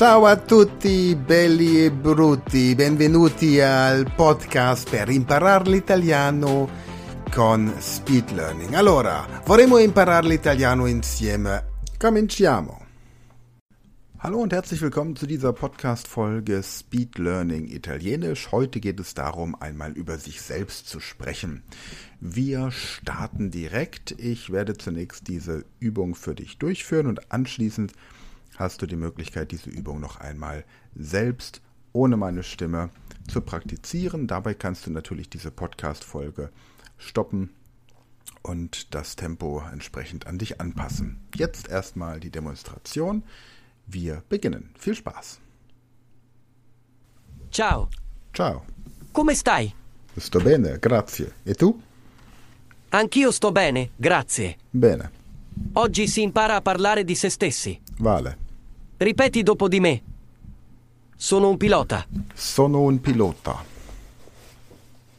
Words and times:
Ciao 0.00 0.24
a 0.24 0.34
tutti 0.34 1.14
belli 1.14 1.84
e 1.84 1.90
brutti, 1.90 2.74
benvenuti 2.74 3.60
al 3.60 4.10
podcast 4.16 4.88
per 4.88 5.10
imparare 5.10 5.68
l'italiano 5.68 6.70
con 7.30 7.70
Speed 7.78 8.30
Learning. 8.30 8.72
Allora, 8.72 9.42
vorremmo 9.44 9.76
imparare 9.76 10.26
l'italiano 10.26 10.86
insieme. 10.86 11.66
Cominciamo. 11.98 12.86
Hallo 14.20 14.38
und 14.38 14.54
herzlich 14.54 14.80
willkommen 14.80 15.16
zu 15.16 15.26
dieser 15.26 15.52
Podcast-Folge 15.52 16.62
Speed 16.62 17.18
Learning 17.18 17.68
Italienisch. 17.68 18.52
Heute 18.52 18.80
geht 18.80 18.98
es 19.00 19.12
darum, 19.12 19.54
einmal 19.60 19.92
über 19.92 20.16
sich 20.16 20.40
selbst 20.40 20.88
zu 20.88 21.00
sprechen. 21.00 21.62
Wir 22.20 22.70
starten 22.70 23.50
direkt. 23.50 24.12
Ich 24.12 24.50
werde 24.50 24.78
zunächst 24.78 25.28
diese 25.28 25.66
Übung 25.78 26.14
für 26.14 26.34
dich 26.34 26.56
durchführen 26.56 27.06
und 27.06 27.30
anschließend 27.30 27.92
hast 28.60 28.82
du 28.82 28.86
die 28.86 28.96
Möglichkeit, 28.96 29.50
diese 29.50 29.70
Übung 29.70 30.00
noch 30.00 30.16
einmal 30.20 30.64
selbst 30.94 31.62
ohne 31.92 32.16
meine 32.16 32.42
Stimme 32.42 32.90
zu 33.26 33.40
praktizieren. 33.40 34.26
Dabei 34.26 34.54
kannst 34.54 34.86
du 34.86 34.90
natürlich 34.90 35.28
diese 35.28 35.50
Podcast-Folge 35.50 36.50
stoppen 36.98 37.50
und 38.42 38.94
das 38.94 39.16
Tempo 39.16 39.62
entsprechend 39.72 40.26
an 40.26 40.38
dich 40.38 40.60
anpassen. 40.60 41.18
Jetzt 41.34 41.68
erstmal 41.68 42.20
die 42.20 42.30
Demonstration. 42.30 43.22
Wir 43.86 44.22
beginnen. 44.28 44.70
Viel 44.78 44.94
Spaß. 44.94 45.40
Ciao, 47.50 47.88
Ciao. 48.32 48.62
come 49.12 49.34
stai? 49.34 49.74
Sto 50.16 50.38
bene, 50.38 50.78
grazie. 50.78 51.32
E 51.44 51.54
tu? 51.54 51.80
Anch'io 52.90 53.32
sto 53.32 53.50
bene, 53.50 53.90
grazie. 53.96 54.56
Bene. 54.70 55.10
Oggi 55.72 56.06
si 56.06 56.22
impara 56.22 56.56
a 56.56 56.60
parlare 56.60 57.04
di 57.04 57.14
se 57.14 57.28
stessi. 57.28 57.80
Vale. 57.98 58.49
Ripeti 59.02 59.42
dopo 59.42 59.66
di 59.66 59.80
me. 59.80 60.02
Sono 61.16 61.48
un 61.48 61.56
pilota. 61.56 62.06
Sono 62.34 62.82
un 62.82 63.00
pilota. 63.00 63.64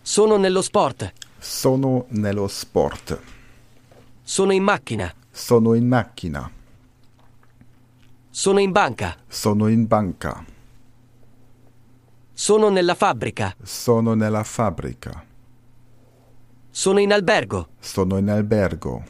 Sono 0.04 0.38
nello 0.38 0.62
sport. 0.62 1.12
Sono 1.40 2.06
nello 2.10 2.48
sport. 2.48 3.20
Sono 4.22 4.52
in 4.52 4.62
macchina. 4.62 5.12
Sono 5.32 5.74
in 5.74 5.88
macchina. 5.88 6.52
Sono 8.30 8.60
in 8.60 8.72
banca. 8.72 9.18
Sono 9.28 9.68
in 9.68 9.88
banca. 9.88 10.46
Sono 12.34 12.70
nella 12.70 12.94
fabbrica. 12.94 13.56
Sono 13.64 14.14
nella 14.14 14.44
fabbrica. 14.44 15.26
Sono 16.70 17.00
in 17.00 17.12
albergo. 17.12 17.70
Sono 17.80 18.18
in 18.20 18.30
albergo. 18.30 19.04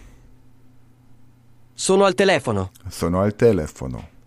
Sono 1.74 2.06
al 2.06 2.16
telefono. 2.16 2.72
Sono 2.88 3.20
al 3.20 3.36
telefono. 3.36 4.20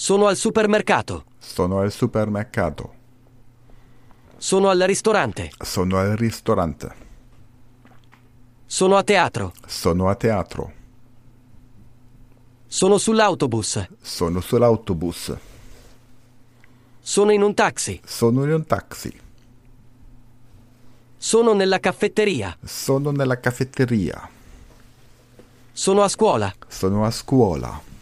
Sono 0.00 0.28
al 0.28 0.36
supermercato. 0.36 1.24
Sono 1.38 1.80
al 1.80 1.90
supermercato. 1.90 2.94
Sono 4.36 4.68
al 4.68 4.78
ristorante. 4.78 5.50
Sono 5.58 5.96
al 5.98 6.16
ristorante. 6.16 6.94
Sono 8.64 8.96
a 8.96 9.02
teatro. 9.02 9.52
Sono 9.66 10.08
a 10.08 10.14
teatro. 10.14 10.72
Sono 12.68 12.96
sull'autobus. 12.96 13.88
Sono 14.00 14.40
sull'autobus. 14.40 15.36
Sono 17.00 17.32
in 17.32 17.42
un 17.42 17.54
taxi. 17.54 18.00
Sono 18.04 18.44
in 18.44 18.52
un 18.52 18.64
taxi. 18.66 19.20
Sono 21.16 21.54
nella 21.54 21.80
caffetteria. 21.80 22.56
Sono 22.62 23.10
nella 23.10 23.40
caffetteria. 23.40 24.30
Sono 25.72 26.02
a 26.02 26.08
scuola. 26.08 26.54
Sono 26.68 27.04
a 27.04 27.10
scuola. 27.10 27.96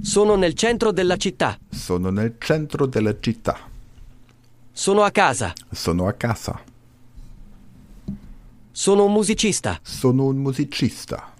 Sono 0.00 0.36
nel 0.36 0.54
centro 0.54 0.92
della 0.92 1.16
città. 1.16 1.58
Sono 1.68 2.10
nel 2.10 2.36
centro 2.38 2.86
della 2.86 3.18
città. 3.18 3.58
Sono 4.70 5.02
a 5.02 5.10
casa. 5.10 5.52
Sono 5.70 6.06
a 6.06 6.12
casa. 6.12 6.62
Sono 8.70 9.04
un 9.04 9.12
musicista. 9.12 9.80
Sono 9.82 10.26
un 10.26 10.36
musicista. 10.36 11.34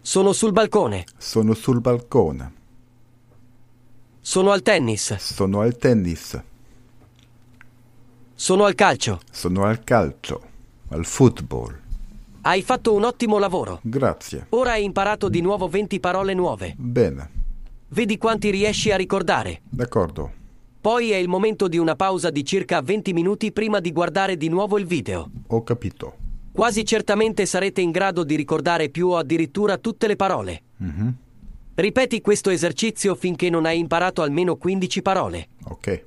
Sono 0.00 0.32
sul 0.32 0.52
balcone. 0.52 1.04
Sono 1.18 1.52
sul 1.52 1.80
balcone. 1.80 2.52
Sono 4.20 4.50
al 4.50 4.62
tennis. 4.62 5.14
Sono 5.16 5.60
al 5.60 5.76
tennis. 5.76 6.40
Sono 8.34 8.64
al 8.64 8.74
calcio. 8.74 9.20
Sono 9.30 9.64
al 9.64 9.84
calcio. 9.84 10.42
Al 10.88 11.04
football. 11.04 11.83
Hai 12.46 12.60
fatto 12.60 12.92
un 12.92 13.04
ottimo 13.04 13.38
lavoro. 13.38 13.80
Grazie. 13.82 14.48
Ora 14.50 14.72
hai 14.72 14.84
imparato 14.84 15.30
di 15.30 15.40
nuovo 15.40 15.66
20 15.66 15.98
parole 15.98 16.34
nuove. 16.34 16.74
Bene. 16.76 17.30
Vedi 17.88 18.18
quanti 18.18 18.50
riesci 18.50 18.90
a 18.90 18.96
ricordare. 18.96 19.62
D'accordo. 19.70 20.30
Poi 20.78 21.10
è 21.10 21.16
il 21.16 21.26
momento 21.26 21.68
di 21.68 21.78
una 21.78 21.96
pausa 21.96 22.28
di 22.28 22.44
circa 22.44 22.82
20 22.82 23.14
minuti 23.14 23.50
prima 23.50 23.80
di 23.80 23.92
guardare 23.92 24.36
di 24.36 24.50
nuovo 24.50 24.76
il 24.76 24.84
video. 24.84 25.30
Ho 25.46 25.62
capito. 25.62 26.16
Quasi 26.52 26.84
certamente 26.84 27.46
sarete 27.46 27.80
in 27.80 27.90
grado 27.90 28.24
di 28.24 28.34
ricordare 28.36 28.90
più 28.90 29.08
o 29.08 29.16
addirittura 29.16 29.78
tutte 29.78 30.06
le 30.06 30.16
parole. 30.16 30.62
Mhm. 30.76 31.14
Ripeti 31.76 32.20
questo 32.20 32.50
esercizio 32.50 33.14
finché 33.14 33.48
non 33.48 33.64
hai 33.64 33.78
imparato 33.78 34.20
almeno 34.20 34.56
15 34.56 35.00
parole. 35.00 35.48
Ok. 35.68 36.04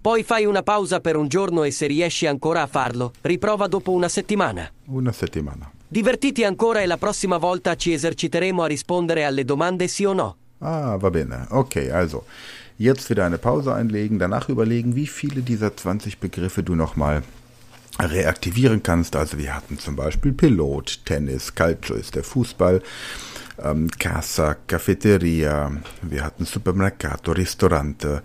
Poi 0.00 0.22
fai 0.22 0.46
una 0.46 0.62
pausa 0.62 1.00
per 1.00 1.16
un 1.16 1.28
giorno 1.28 1.62
e 1.62 1.70
se 1.70 1.86
riesci 1.86 2.26
ancora 2.26 2.62
a 2.62 2.66
farlo, 2.66 3.12
riprova 3.22 3.66
dopo 3.68 3.90
una 3.92 4.08
settimana. 4.08 4.70
Una 4.86 5.12
settimana. 5.12 5.70
Divertiti 5.86 6.44
ancora 6.44 6.80
e 6.80 6.86
la 6.86 6.96
prossima 6.96 7.38
volta 7.38 7.76
ci 7.76 7.92
eserciteremo 7.92 8.62
a 8.62 8.66
rispondere 8.66 9.24
alle 9.24 9.44
domande 9.44 9.86
sì 9.86 10.04
o 10.04 10.12
no. 10.12 10.36
Ah, 10.58 10.96
va 10.96 11.10
bene. 11.10 11.46
Okay, 11.50 11.90
also. 11.90 12.24
Jetzt 12.76 13.08
wieder 13.08 13.24
eine 13.24 13.38
Pause 13.38 13.72
einlegen, 13.72 14.18
danach 14.18 14.48
überlegen, 14.48 14.96
wie 14.96 15.06
viele 15.06 15.42
dieser 15.42 15.76
20 15.76 16.18
Begriffe 16.18 16.64
du 16.64 16.74
nochmal 16.74 17.22
reaktivieren 18.00 18.82
kannst. 18.82 19.14
Also 19.14 19.38
wir 19.38 19.54
hatten 19.54 19.78
zum 19.78 19.94
Beispiel 19.94 20.32
Pilot, 20.32 21.04
Tennis, 21.04 21.54
Calcio 21.54 21.94
ist 21.94 22.16
der 22.16 22.24
Fußball, 22.24 22.82
ähm, 23.62 23.88
Casa, 23.98 24.56
Cafeteria, 24.66 25.70
wir 26.02 26.24
hatten 26.24 26.44
Supermercato, 26.44 27.30
Ristorante, 27.30 28.22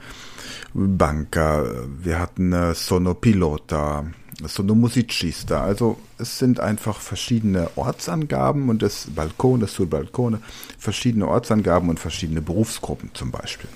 Banca, 0.74 1.64
wir 2.02 2.20
hatten 2.20 2.52
äh, 2.52 2.74
Sono 2.74 3.14
Pilota, 3.14 4.06
Sono 4.46 4.76
Musicista. 4.76 5.64
Also 5.64 5.98
es 6.18 6.40
sind 6.40 6.60
einfach 6.60 7.00
verschiedene 7.00 7.70
Ortsangaben 7.76 8.70
und 8.70 8.82
das 8.82 9.08
Balkone, 9.14 9.68
sul 9.68 9.88
Balkone, 9.88 10.40
verschiedene 10.78 11.28
Ortsangaben 11.28 11.90
und 11.90 12.00
verschiedene 12.00 12.42
Berufsgruppen 12.42 13.12
zum 13.14 13.32
Beispiel. 13.32 13.70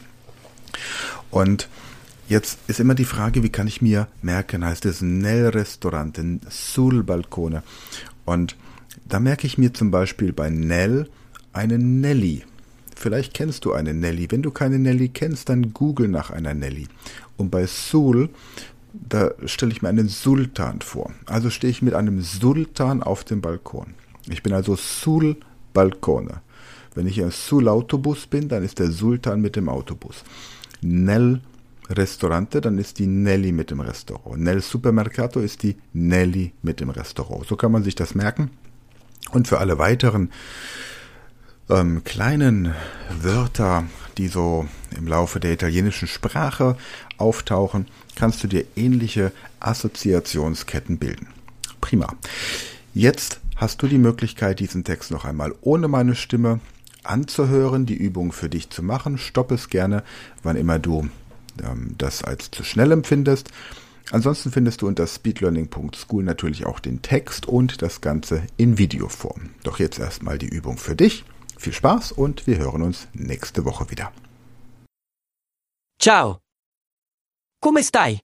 Und 1.31 1.67
jetzt 2.29 2.59
ist 2.67 2.79
immer 2.79 2.95
die 2.95 3.05
Frage, 3.05 3.43
wie 3.43 3.49
kann 3.49 3.67
ich 3.67 3.81
mir 3.81 4.07
merken, 4.21 4.63
heißt 4.63 4.85
es 4.85 5.01
nel 5.01 5.47
ristorante, 5.49 6.39
sul 6.49 7.03
balcone. 7.03 7.63
Und 8.25 8.55
da 9.05 9.19
merke 9.19 9.47
ich 9.47 9.57
mir 9.57 9.73
zum 9.73 9.91
Beispiel 9.91 10.31
bei 10.31 10.49
nel 10.49 11.09
eine 11.51 11.77
Nelly. 11.77 12.43
Vielleicht 12.95 13.33
kennst 13.33 13.65
du 13.65 13.73
eine 13.73 13.93
Nelly. 13.93 14.31
Wenn 14.31 14.43
du 14.43 14.51
keine 14.51 14.79
Nelly 14.79 15.09
kennst, 15.09 15.49
dann 15.49 15.73
google 15.73 16.07
nach 16.07 16.29
einer 16.29 16.53
Nelly. 16.53 16.87
Und 17.37 17.49
bei 17.49 17.65
sul, 17.67 18.29
da 18.93 19.31
stelle 19.45 19.71
ich 19.71 19.81
mir 19.81 19.89
einen 19.89 20.07
Sultan 20.07 20.81
vor. 20.81 21.11
Also 21.25 21.49
stehe 21.49 21.71
ich 21.71 21.81
mit 21.81 21.93
einem 21.93 22.21
Sultan 22.21 23.01
auf 23.03 23.23
dem 23.23 23.41
Balkon. 23.41 23.95
Ich 24.29 24.43
bin 24.43 24.53
also 24.53 24.75
sul 24.75 25.35
balcone. 25.73 26.41
Wenn 26.95 27.07
ich 27.07 27.21
sul 27.31 27.67
Autobus 27.67 28.27
bin, 28.27 28.47
dann 28.47 28.63
ist 28.63 28.79
der 28.79 28.91
Sultan 28.91 29.41
mit 29.41 29.55
dem 29.55 29.67
Autobus. 29.67 30.23
Nel 30.81 31.41
Restaurante, 31.89 32.61
dann 32.61 32.77
ist 32.77 32.99
die 32.99 33.07
Nelly 33.07 33.51
mit 33.51 33.71
dem 33.71 33.81
Restaurant. 33.81 34.39
Nel 34.39 34.61
Supermercato 34.61 35.39
ist 35.39 35.63
die 35.63 35.75
Nelly 35.91 36.53
mit 36.61 36.79
dem 36.79 36.89
Restaurant. 36.89 37.45
So 37.47 37.55
kann 37.55 37.71
man 37.71 37.83
sich 37.83 37.95
das 37.95 38.15
merken. 38.15 38.51
Und 39.31 39.47
für 39.47 39.59
alle 39.59 39.79
weiteren 39.79 40.29
ähm, 41.69 42.03
kleinen 42.03 42.73
Wörter, 43.21 43.85
die 44.17 44.27
so 44.27 44.67
im 44.97 45.07
Laufe 45.07 45.39
der 45.39 45.53
italienischen 45.53 46.07
Sprache 46.07 46.77
auftauchen, 47.17 47.87
kannst 48.15 48.43
du 48.43 48.47
dir 48.47 48.65
ähnliche 48.75 49.31
Assoziationsketten 49.59 50.97
bilden. 50.97 51.27
Prima. 51.81 52.13
Jetzt 52.93 53.39
hast 53.55 53.81
du 53.81 53.87
die 53.87 53.97
Möglichkeit, 53.97 54.59
diesen 54.59 54.83
Text 54.83 55.11
noch 55.11 55.25
einmal 55.25 55.53
ohne 55.61 55.87
meine 55.87 56.15
Stimme 56.15 56.59
anzuhören, 57.03 57.85
die 57.85 57.95
Übung 57.95 58.31
für 58.31 58.49
dich 58.49 58.69
zu 58.69 58.83
machen. 58.83 59.17
Stopp 59.17 59.51
es 59.51 59.69
gerne, 59.69 60.03
wann 60.41 60.55
immer 60.55 60.79
du 60.79 61.09
ähm, 61.63 61.95
das 61.97 62.23
als 62.23 62.51
zu 62.51 62.63
schnell 62.63 62.91
empfindest. 62.91 63.49
Ansonsten 64.11 64.51
findest 64.51 64.81
du 64.81 64.87
unter 64.87 65.07
speedlearning.school 65.07 66.23
natürlich 66.23 66.65
auch 66.65 66.79
den 66.79 67.01
Text 67.01 67.47
und 67.47 67.81
das 67.81 68.01
Ganze 68.01 68.43
in 68.57 68.77
Videoform. 68.77 69.49
Doch 69.63 69.79
jetzt 69.79 69.99
erstmal 69.99 70.37
die 70.37 70.49
Übung 70.49 70.77
für 70.77 70.95
dich. 70.95 71.23
Viel 71.63 71.71
Spaß 71.71 72.11
und 72.11 72.45
wir 72.45 72.57
hören 72.57 72.81
uns 72.81 73.07
nächste 73.13 73.63
Woche 73.63 73.89
wieder. 73.89 74.11
Ciao. 75.97 76.41
Come 77.57 77.81
stai? 77.81 78.19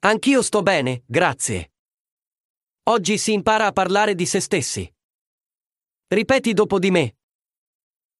Anch'io 0.00 0.42
sto 0.42 0.62
bene, 0.62 1.04
grazie. 1.06 1.70
Oggi 2.88 3.18
si 3.18 3.34
impara 3.34 3.66
a 3.66 3.72
parlare 3.72 4.16
di 4.16 4.26
se 4.26 4.40
stessi. 4.40 4.92
Ripeti 6.08 6.54
dopo 6.54 6.80
di 6.80 6.90
me. 6.90 7.16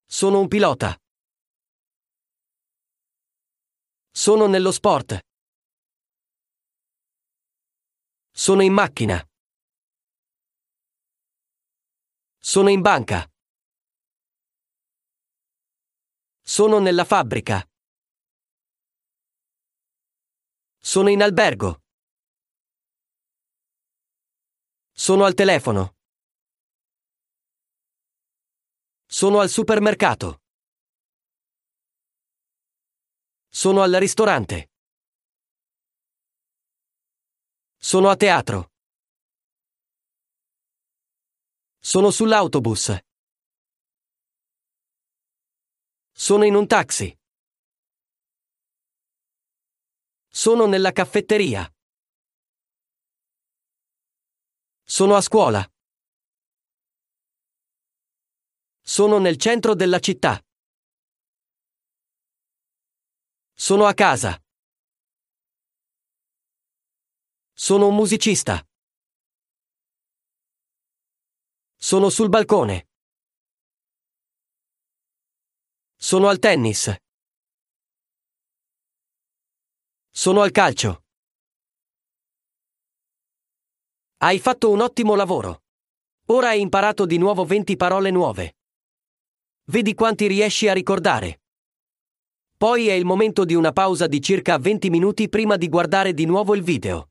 Sono 0.04 0.38
un 0.38 0.46
pilota. 0.46 0.96
Sono 4.12 4.46
nello 4.46 4.70
sport. 4.70 5.18
Sono 8.30 8.62
in 8.62 8.72
macchina. 8.72 9.20
Sono 12.48 12.68
in 12.68 12.80
banca. 12.80 13.28
Sono 16.40 16.78
nella 16.78 17.04
fabbrica. 17.04 17.68
Sono 20.78 21.08
in 21.08 21.22
albergo. 21.22 21.82
Sono 24.92 25.24
al 25.24 25.34
telefono. 25.34 25.96
Sono 29.06 29.40
al 29.40 29.48
supermercato. 29.48 30.40
Sono 33.48 33.82
al 33.82 33.94
ristorante. 33.94 34.70
Sono 37.76 38.08
a 38.08 38.14
teatro. 38.14 38.75
Sono 41.88 42.10
sull'autobus. 42.10 42.98
Sono 46.10 46.44
in 46.44 46.56
un 46.56 46.66
taxi. 46.66 47.16
Sono 50.26 50.66
nella 50.66 50.90
caffetteria. 50.90 51.72
Sono 54.82 55.14
a 55.14 55.20
scuola. 55.20 55.64
Sono 58.80 59.18
nel 59.18 59.36
centro 59.36 59.76
della 59.76 60.00
città. 60.00 60.44
Sono 63.54 63.86
a 63.86 63.94
casa. 63.94 64.36
Sono 67.52 67.86
un 67.86 67.94
musicista. 67.94 68.60
Sono 71.86 72.08
sul 72.08 72.28
balcone. 72.28 72.88
Sono 75.94 76.26
al 76.26 76.40
tennis. 76.40 76.92
Sono 80.10 80.40
al 80.40 80.50
calcio. 80.50 81.04
Hai 84.16 84.40
fatto 84.40 84.72
un 84.72 84.80
ottimo 84.80 85.14
lavoro. 85.14 85.62
Ora 86.30 86.48
hai 86.48 86.60
imparato 86.60 87.06
di 87.06 87.18
nuovo 87.18 87.44
20 87.44 87.76
parole 87.76 88.10
nuove. 88.10 88.56
Vedi 89.66 89.94
quanti 89.94 90.26
riesci 90.26 90.66
a 90.66 90.72
ricordare. 90.72 91.42
Poi 92.56 92.88
è 92.88 92.94
il 92.94 93.04
momento 93.04 93.44
di 93.44 93.54
una 93.54 93.70
pausa 93.70 94.08
di 94.08 94.20
circa 94.20 94.58
20 94.58 94.90
minuti 94.90 95.28
prima 95.28 95.56
di 95.56 95.68
guardare 95.68 96.14
di 96.14 96.24
nuovo 96.24 96.56
il 96.56 96.64
video. 96.64 97.10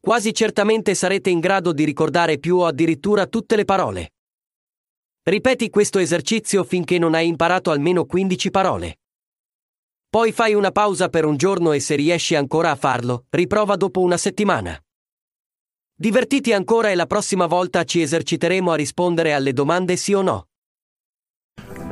Quasi 0.00 0.32
certamente 0.32 0.94
sarete 0.94 1.28
in 1.28 1.40
grado 1.40 1.72
di 1.72 1.84
ricordare 1.84 2.38
più 2.38 2.58
o 2.58 2.66
addirittura 2.66 3.26
tutte 3.26 3.56
le 3.56 3.64
parole. 3.64 4.12
Ripeti 5.24 5.68
questo 5.70 5.98
esercizio 5.98 6.64
finché 6.64 6.98
non 6.98 7.14
hai 7.14 7.26
imparato 7.26 7.70
almeno 7.70 8.06
15 8.06 8.50
parole. 8.50 8.98
Poi 10.08 10.32
fai 10.32 10.54
una 10.54 10.70
pausa 10.70 11.08
per 11.08 11.26
un 11.26 11.36
giorno 11.36 11.72
e 11.72 11.80
se 11.80 11.96
riesci 11.96 12.34
ancora 12.34 12.70
a 12.70 12.76
farlo, 12.76 13.26
riprova 13.28 13.76
dopo 13.76 14.00
una 14.00 14.16
settimana. 14.16 14.80
Divertiti 15.94 16.52
ancora 16.52 16.90
e 16.90 16.94
la 16.94 17.06
prossima 17.06 17.46
volta 17.46 17.84
ci 17.84 18.00
eserciteremo 18.00 18.70
a 18.70 18.76
rispondere 18.76 19.34
alle 19.34 19.52
domande 19.52 19.96
sì 19.96 20.14
o 20.14 20.22
no. 20.22 20.48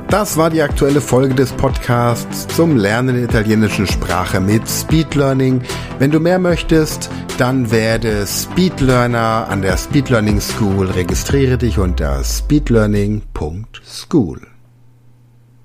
Das 0.09 0.37
war 0.37 0.49
die 0.49 0.61
aktuelle 0.61 1.01
Folge 1.01 1.35
des 1.35 1.51
Podcasts 1.51 2.47
zum 2.55 2.77
Lernen 2.77 3.15
der 3.15 3.25
italienischen 3.25 3.85
Sprache 3.85 4.39
mit 4.39 4.65
Speed 4.69 5.15
Learning. 5.15 5.61
Wenn 5.99 6.11
du 6.11 6.21
mehr 6.21 6.39
möchtest, 6.39 7.09
dann 7.37 7.71
werde 7.71 8.25
Speedlearner 8.25 9.47
an 9.49 9.61
der 9.61 9.75
Speed 9.75 10.09
Learning 10.09 10.39
School. 10.39 10.91
Registriere 10.91 11.57
dich 11.57 11.77
unter 11.77 12.23
speedlearning.school. 12.23 14.47